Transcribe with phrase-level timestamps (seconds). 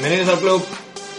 [0.00, 0.64] Bienvenidos al club.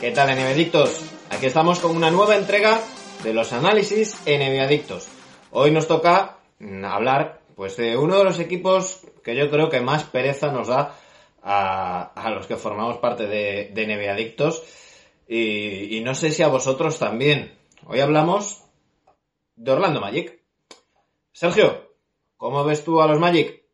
[0.00, 1.02] ¿Qué tal, Adictos?
[1.28, 2.80] Aquí estamos con una nueva entrega
[3.24, 4.24] de los análisis
[4.60, 5.08] Adictos.
[5.50, 9.80] Hoy nos toca mm, hablar pues de uno de los equipos que yo creo que
[9.80, 10.94] más pereza nos da
[11.42, 14.62] a, los que formamos parte de, de Adictos
[15.26, 17.58] y, y no sé si a vosotros también.
[17.88, 18.62] Hoy hablamos
[19.56, 20.38] de Orlando Magic.
[21.32, 21.90] Sergio,
[22.36, 23.64] ¿cómo ves tú a los Magic?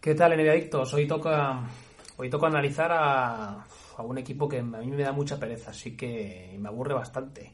[0.00, 0.92] ¿Qué tal, Adictos?
[0.92, 1.68] Hoy toca
[2.16, 3.66] Hoy toca analizar a,
[3.98, 7.52] un equipo que a mí me da mucha pereza, así que me aburre bastante.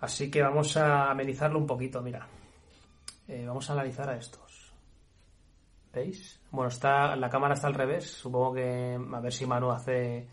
[0.00, 2.26] Así que vamos a amenizarlo un poquito, mira.
[3.26, 4.72] Eh, vamos a analizar a estos.
[5.92, 6.40] ¿Veis?
[6.52, 8.08] Bueno, está, la cámara está al revés.
[8.08, 10.28] Supongo que a ver si Manu hace,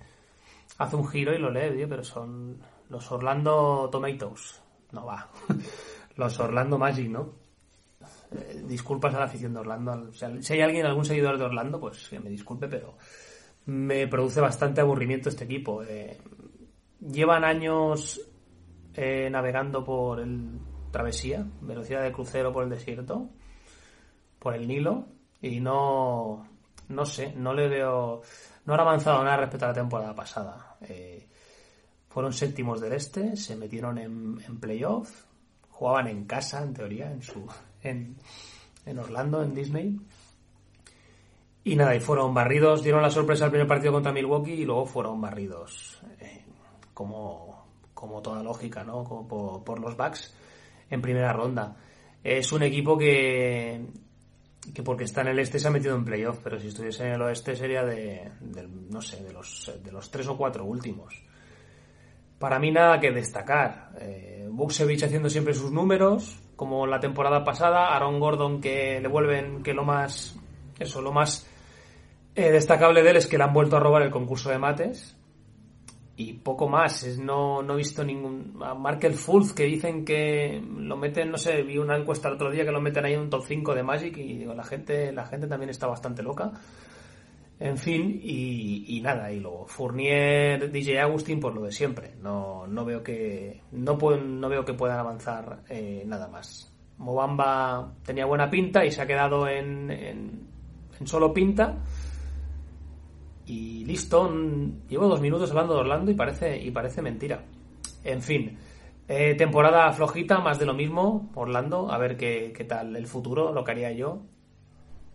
[0.78, 4.62] hace un giro y lo lee, tío, pero son los Orlando Tomatoes.
[4.92, 5.30] No va.
[6.16, 7.45] los Orlando Magic, ¿no?
[8.32, 10.12] Eh, disculpas a la afición de Orlando.
[10.14, 12.98] si hay alguien, algún seguidor de Orlando, pues que me disculpe, pero
[13.66, 15.84] me produce bastante aburrimiento este equipo.
[15.84, 16.18] Eh,
[17.00, 18.22] llevan años
[18.94, 20.60] eh, navegando por el
[20.92, 23.30] travesía, velocidad de crucero por el desierto,
[24.40, 25.08] por el Nilo,
[25.42, 26.48] y no,
[26.88, 28.22] no sé, no le veo,
[28.66, 30.78] no han avanzado nada respecto a la temporada pasada.
[32.08, 35.26] fueron séptimos del este, se metieron en, en playoff,
[35.70, 37.46] jugaban en casa, en teoría, en su
[37.86, 40.00] en, Orlando, en Disney.
[41.64, 44.86] Y nada, y fueron barridos, dieron la sorpresa al primer partido contra Milwaukee y luego
[44.86, 46.44] fueron barridos, eh,
[46.94, 49.04] como, como toda lógica, ¿no?
[49.04, 50.36] Como por, los Bucks
[50.90, 51.76] en primera ronda.
[52.24, 53.84] Es un equipo que,
[54.74, 57.14] que porque está en el este se ha metido en playoff, pero si estuviese en
[57.14, 58.32] el oeste sería de,
[58.92, 61.24] no sé, de los, de los tres o cuatro últimos.
[62.38, 63.92] Para mí nada que destacar.
[64.00, 67.96] Eh, Buksevich haciendo siempre sus números, como la temporada pasada.
[67.96, 70.38] Aaron Gordon que le vuelven que lo más,
[70.80, 71.48] eso, lo más
[72.36, 75.18] eh, destacable de él es que le han vuelto a robar el concurso de mates.
[76.18, 78.58] Y poco más, es, no, no he visto ningún...
[78.62, 82.50] A Markel Fultz que dicen que lo meten, no sé, vi una encuesta el otro
[82.52, 85.12] día que lo meten ahí en un top 5 de Magic y digo, la gente,
[85.12, 86.54] la gente también está bastante loca.
[87.58, 92.16] En fin, y, nada, y luego Fournier, DJ Agustín, por lo de siempre.
[92.22, 96.74] No, no veo que no, pueden, no veo que puedan avanzar eh, nada más.
[96.98, 100.48] Mobamba tenía buena pinta y se ha quedado en, en,
[101.06, 101.78] solo pinta.
[103.46, 104.30] Y listo,
[104.90, 107.46] llevo dos minutos hablando de Orlando y parece, y parece mentira.
[108.04, 108.58] En fin,
[109.08, 113.54] eh, temporada flojita, más de lo mismo, Orlando, a ver qué, qué tal el futuro,
[113.54, 114.24] lo que haría yo.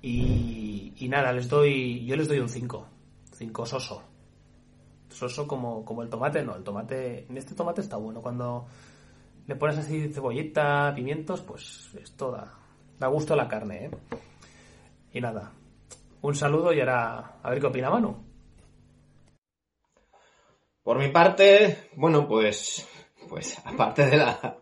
[0.02, 2.86] Y, nada, les doy, yo les doy un 5.
[3.32, 4.02] 5 soso.
[5.08, 8.22] Soso como, como el tomate, no, el tomate, en este tomate está bueno.
[8.22, 8.66] Cuando
[9.46, 12.54] le pones así cebollita, pimientos, pues esto da,
[12.98, 13.90] da gusto a la carne, ¿eh?
[15.12, 15.52] Y nada,
[16.22, 18.16] un saludo y ahora a ver qué opina Manu.
[20.82, 22.86] Por mi parte, bueno, pues,
[23.28, 24.58] pues aparte de la,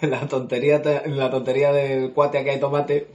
[0.00, 3.10] de la tontería, la tontería del cuate que hay tomate,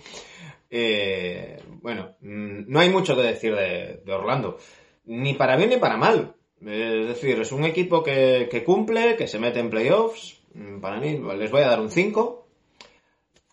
[0.75, 4.57] eh, bueno, mm, no hay mucho que decir de, Orlando.
[5.05, 6.33] Ni para bien ni para mal.
[6.61, 10.41] Es decir, es un equipo que, cumple, que se mete en playoffs.
[10.55, 12.47] Mm, para mí les voy a dar un 5.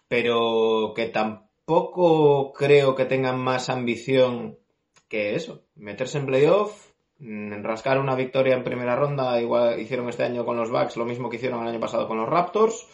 [0.09, 4.59] Pero que tampoco creo que tengan más ambición
[5.07, 5.65] que eso.
[5.75, 10.57] Meterse en playoffs, mm, rascar una victoria en primera ronda, igual hicieron este año con
[10.57, 12.87] los Bucks, lo mismo que hicieron el año pasado con los Raptors.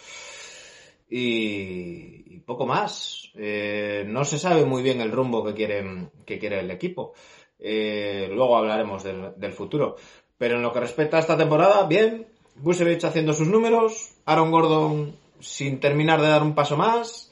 [1.09, 3.31] Y, poco más.
[3.35, 7.15] Eh, no se sabe muy bien el rumbo que quiere, que quiere el equipo.
[7.59, 9.97] Eh, luego hablaremos del, futuro.
[10.39, 12.27] Pero en lo que respecta a esta temporada, bien.
[12.57, 14.15] Busevich haciendo sus números.
[14.25, 17.31] Aaron Gordon sin terminar de dar un paso más.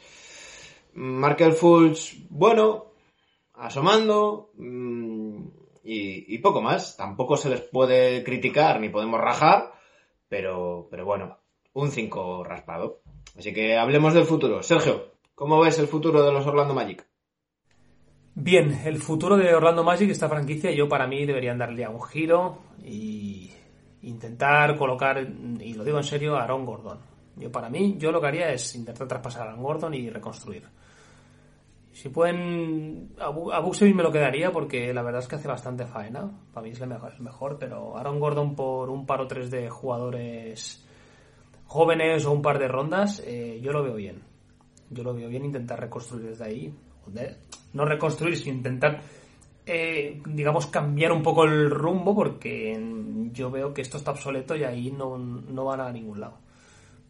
[0.95, 2.87] Markel Fultz, bueno,
[3.55, 4.51] asomando.
[4.57, 5.47] Mm,
[5.85, 6.97] y, y, poco más.
[6.97, 9.73] Tampoco se les puede criticar ni podemos rajar.
[10.29, 11.39] Pero, pero bueno,
[11.75, 13.04] un 5 raspado.
[13.39, 14.63] Así que hablemos del futuro.
[14.63, 17.07] Sergio, ¿cómo ves el futuro de los Orlando Magic?
[18.37, 22.03] Bien, el futuro de Orlando Magic, esta franquicia, yo para mí deberían darle a un
[22.03, 23.53] giro y
[24.03, 25.25] intentar colocar,
[25.61, 26.99] y lo digo en serio, a Aaron Gordon.
[27.37, 30.65] Yo para mí, yo lo que haría es intentar traspasar a Aaron Gordon y reconstruir.
[31.93, 36.29] Si pueden, a Buxevich me lo quedaría porque la verdad es que hace bastante faena.
[36.53, 36.89] Para mí es el
[37.21, 40.85] mejor pero Aaron Gordon por un par o tres de jugadores
[41.67, 44.23] jóvenes o un par de rondas, eh, yo lo veo bien.
[44.91, 46.75] Yo lo veo bien intentar reconstruir desde ahí.
[47.73, 49.03] No reconstruir, sino intentar,
[49.67, 52.79] eh, digamos, cambiar un poco el rumbo porque
[53.33, 56.39] yo veo que esto está obsoleto y ahí no, no van a ningún lado.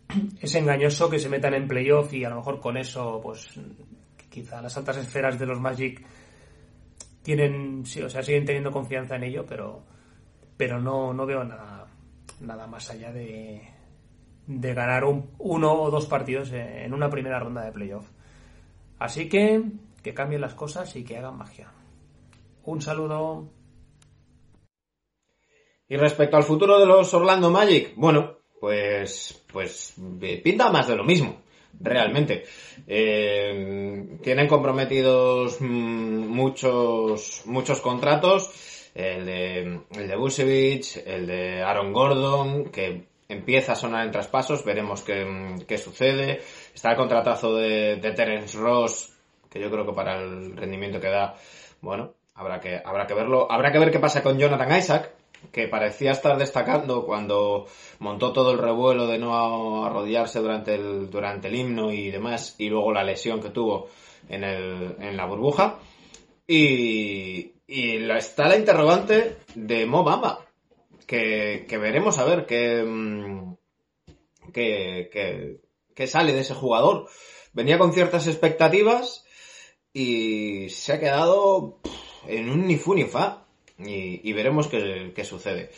[0.41, 3.59] Es engañoso que se metan en playoff y a lo mejor con eso, pues
[4.31, 6.05] quizá las altas esferas de los Magic
[7.23, 9.83] tienen, sí, o sea, siguen teniendo confianza en ello, pero,
[10.57, 11.87] pero no, no veo nada,
[12.41, 13.63] nada más allá de,
[14.47, 18.07] de ganar un, uno o dos partidos en una primera ronda de playoff.
[18.99, 19.63] Así que
[20.05, 21.73] que cambien las cosas y que hagan magia.
[22.65, 23.49] Un saludo.
[25.89, 30.97] Y respecto al futuro de los Orlando Magic, bueno, pues, pues eh, pinta más de
[30.97, 31.43] lo mismo,
[31.81, 32.45] realmente.
[32.87, 41.93] Eh, tienen comprometidos mm, muchos, muchos contratos, el de, el de Busevich, el de Aaron
[41.93, 46.43] Gordon, que empieza a sonar en traspasos, veremos qué, qué sucede.
[46.75, 49.17] Está el contratazo de, de Terence Ross,
[49.51, 51.35] que yo creo que para el rendimiento que da,
[51.81, 53.51] bueno, habrá que, habrá que verlo.
[53.51, 55.13] Habrá que ver qué pasa con Jonathan Isaac,
[55.53, 57.67] que parecía estar destacando cuando
[57.99, 62.69] montó todo el revuelo de no arrodillarse durante el, durante el himno y demás, y
[62.69, 63.89] luego la lesión que tuvo
[64.29, 65.79] en, el, en la burbuja.
[66.47, 70.44] Y, y está la interrogante de Mo Bamba,
[71.07, 73.55] que, que veremos a ver qué, mm,
[74.53, 75.61] qué, qué,
[75.95, 77.09] qué sale de ese jugador.
[77.53, 79.25] Venía con ciertas expectativas
[79.93, 81.79] y se ha quedado
[82.27, 83.45] en un ni fu ni fa
[83.79, 85.71] y, veremos qué, qué, sucede.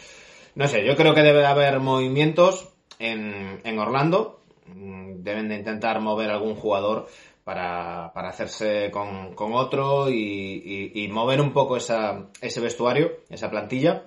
[0.55, 2.69] No sé, yo creo que debe haber movimientos
[2.99, 4.41] en, en Orlando.
[4.67, 7.07] Deben de intentar mover algún jugador
[7.45, 13.21] para, para hacerse con, con otro y, y, y, mover un poco esa, ese vestuario,
[13.31, 14.05] esa plantilla,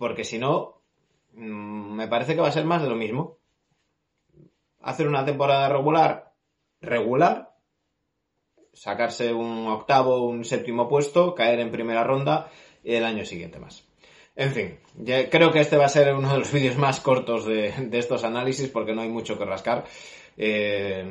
[0.00, 0.80] porque si no,
[1.34, 3.36] mm, me parece que va a ser más de lo mismo.
[4.80, 6.32] Hacer una temporada regular,
[6.80, 7.50] regular,
[8.72, 12.50] sacarse un octavo, un séptimo puesto, caer en primera ronda
[12.82, 13.84] y el año siguiente más.
[14.36, 14.78] En fin,
[15.30, 18.70] creo que este va a ser uno de los vídeos más cortos de, estos análisis
[18.70, 19.84] porque no hay mucho que rascar.
[20.38, 21.04] Eh,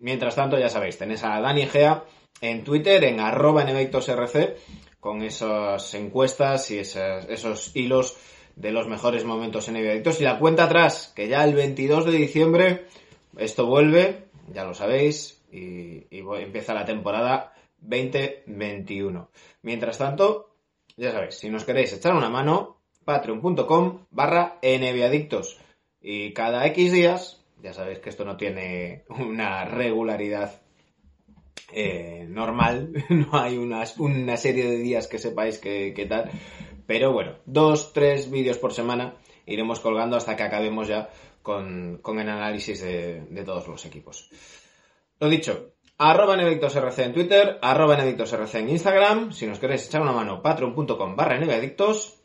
[0.00, 2.04] mientras tanto, ya sabéis, tenéis a Dani Gea
[2.42, 4.56] en Twitter, en arroba rc
[5.06, 8.16] con esas encuestas y esos hilos
[8.56, 10.20] de los mejores momentos en Nevadictos.
[10.20, 12.86] Y la cuenta atrás, que ya el 22 de diciembre
[13.36, 19.30] esto vuelve, ya lo sabéis, y, y empieza la temporada 2021.
[19.62, 20.56] Mientras tanto,
[20.96, 25.60] ya sabéis, si nos queréis echar una mano, patreon.com barra nviadictos.
[26.00, 30.65] Y cada X días, ya sabéis que esto no tiene una regularidad
[31.72, 36.30] eh, normal, no hay unas, una serie de días que sepáis que, que tal,
[36.86, 39.16] pero bueno, dos, tres vídeos por semana
[39.46, 41.08] iremos colgando hasta que acabemos ya
[41.42, 44.30] con, con el análisis de, de todos los equipos.
[45.18, 49.32] Lo dicho, arroba NevictosRC en Twitter, arroba NevictosRC en Instagram.
[49.32, 51.38] Si nos queréis echar una mano, patreon.com barra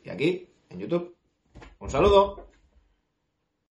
[0.04, 1.16] y aquí en YouTube.
[1.78, 2.51] Un saludo.